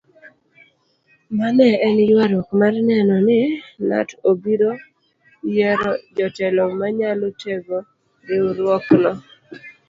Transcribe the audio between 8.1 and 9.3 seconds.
riwruokno.